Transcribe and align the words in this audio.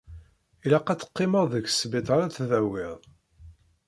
Ilaq 0.65 0.87
ad 0.89 0.99
teqqimeḍ 0.99 1.45
deg 1.53 1.65
sbiṭar 1.69 2.19
ad 2.21 2.31
tdawiḍ. 2.33 2.97